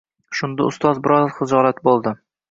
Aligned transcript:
Shunda 0.37 0.65
ustoz 0.69 1.01
biroz 1.07 1.29
xijolat 1.35 1.83
bo‘ldi 1.89 2.15